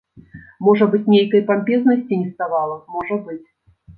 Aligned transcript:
Можа 0.67 0.85
быць 0.93 1.09
нейкай 1.15 1.43
пампезнасці 1.51 2.19
неставала, 2.23 2.75
можа 2.95 3.21
быць. 3.29 3.41